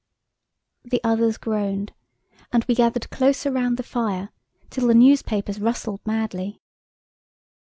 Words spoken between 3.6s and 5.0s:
the fire till the